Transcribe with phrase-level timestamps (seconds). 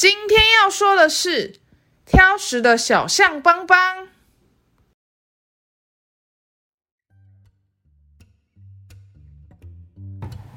[0.00, 1.56] 今天要说的是
[2.06, 4.08] 挑食的小象邦邦。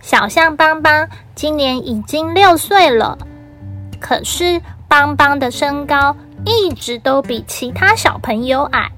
[0.00, 3.18] 小象邦邦今年已经六岁了，
[4.00, 8.92] 可是邦邦的身高一直都比其他小朋友矮，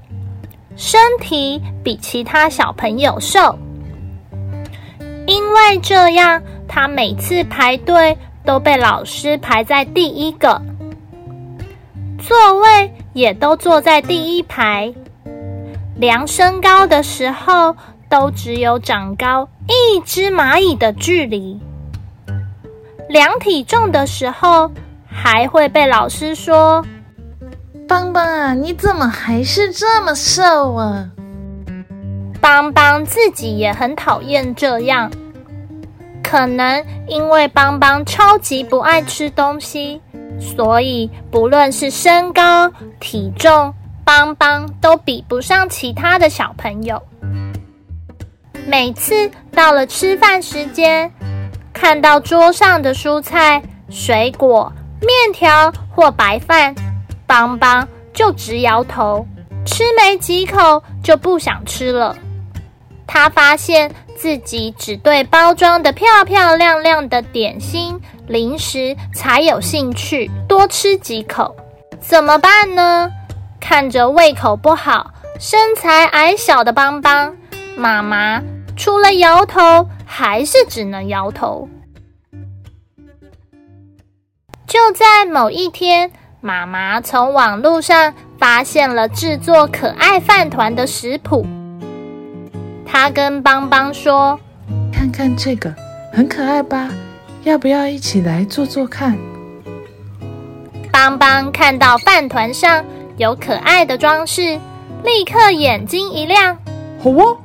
[0.77, 3.57] 身体比其他小朋友瘦。
[5.25, 10.61] 因为这样，他每次排队都被老师排在第一个，
[12.19, 14.93] 座位也都坐在第一排。
[15.95, 17.75] 量身高的时候，
[18.09, 21.59] 都只有长高一只蚂蚁的距离。
[23.09, 24.69] 量体重的时候，
[25.07, 26.85] 还会被老师说
[27.87, 31.09] ：“邦邦啊，你怎么还是这么瘦啊？”
[32.41, 35.09] 邦邦自己也很讨厌这样，
[36.35, 40.01] 可能因为邦邦超级不爱吃东西，
[40.37, 42.69] 所以不论是身高、
[42.99, 47.01] 体重，邦邦都比不上其他的小朋友。
[48.67, 51.09] 每次到了吃饭时间，
[51.71, 54.69] 看到桌上的蔬菜、水果、
[54.99, 56.75] 面条或白饭，
[57.25, 59.25] 邦邦就直摇头，
[59.65, 62.13] 吃没几口就不想吃了。
[63.07, 71.55] 他发现自己只对包装的漂漂亮亮的点心、零食才有兴趣，多吃几口，
[71.99, 73.11] 怎么办呢？
[73.59, 77.35] 看着胃口不好、身材矮小的邦邦，
[77.75, 78.41] 妈妈
[78.75, 81.67] 除了摇头，还是只能摇头。
[84.67, 86.11] 就在某一天，
[86.41, 91.45] 妈妈从网络上发现了制作可爱饭团的食谱。
[92.97, 94.39] 她跟邦邦说
[94.89, 95.75] ：“看看这个，
[96.13, 96.89] 很可爱吧？
[97.43, 99.17] 要不要一起来做做看？”
[100.93, 102.85] 邦邦看到饭团上
[103.17, 104.57] 有可爱的装饰，
[105.03, 106.57] 立刻眼睛一亮。
[107.03, 107.37] 好哦！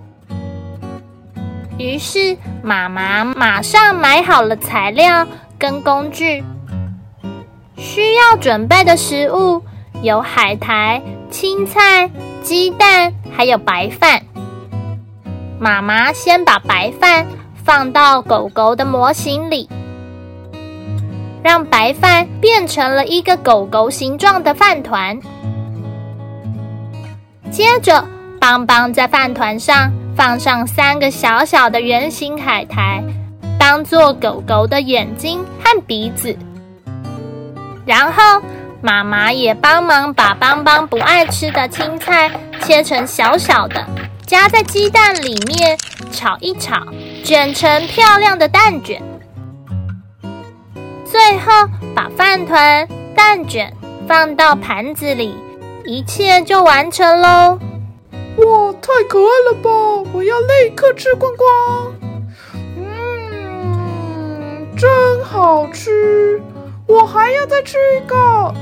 [1.79, 5.27] 于是妈妈马上买好了材料
[5.59, 6.45] 跟工具。
[7.77, 9.61] 需要准备的食物
[10.01, 12.09] 有海苔、青菜、
[12.41, 14.23] 鸡蛋，还有白饭。
[15.63, 17.27] 妈妈先把白饭
[17.63, 19.69] 放到狗狗的模型里，
[21.45, 25.21] 让白饭变成了一个狗狗形状的饭团。
[27.51, 28.03] 接着，
[28.41, 33.05] 邦邦在饭团上放上三个小小的圆形海苔，
[33.59, 36.35] 当做狗狗的眼睛和鼻子。
[37.85, 38.41] 然后，
[38.81, 42.31] 妈妈也帮忙把邦邦不爱吃的青菜
[42.63, 43.87] 切成小小的，
[44.31, 45.77] 夹在鸡蛋里面
[46.13, 46.77] 炒一炒，
[47.25, 49.03] 卷成漂亮的蛋卷。
[51.05, 51.51] 最后，
[51.97, 53.77] 把饭团、蛋卷
[54.07, 55.35] 放到盘子里，
[55.85, 57.59] 一切就完成喽！
[58.37, 59.69] 哇，太可爱了吧！
[60.13, 61.93] 我要立刻吃光光。
[62.77, 64.89] 嗯，真
[65.25, 66.41] 好吃。
[66.87, 68.55] 我还要再吃一个。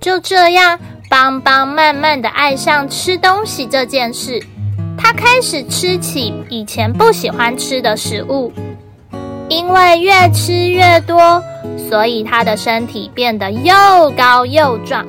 [0.00, 0.78] 就这样，
[1.10, 4.42] 邦邦慢慢的爱上吃东西这件事。
[4.96, 8.52] 他开始吃起以前不喜欢吃的食物，
[9.48, 11.42] 因为越吃越多，
[11.88, 13.72] 所以他的身体变得又
[14.16, 15.06] 高又壮。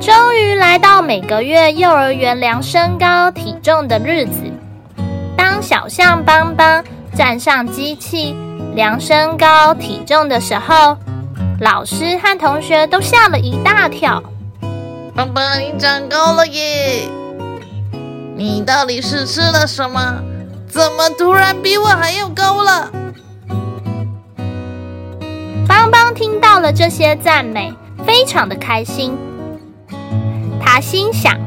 [0.00, 4.50] 终于来到每个月幼儿园量身高体重的日子。
[5.36, 6.82] 当小象邦邦
[7.14, 8.34] 站上机器
[8.74, 10.96] 量身高体重的时候，
[11.60, 14.22] 老师和同学都吓了一大跳。
[15.14, 17.06] 邦邦，你长高了耶！
[18.34, 20.22] 你到底是吃了什么？
[20.66, 22.90] 怎么突然比我还要高了？
[25.68, 27.74] 邦邦听到了这些赞美，
[28.06, 29.14] 非常的开心。
[30.58, 31.38] 他心想：“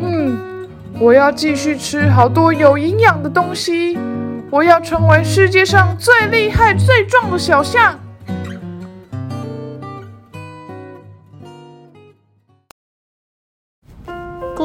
[0.00, 0.68] 嗯，
[1.00, 3.98] 我要继续吃好多有营养的东西，
[4.48, 7.98] 我要成为世界上最厉害、最壮的小象。”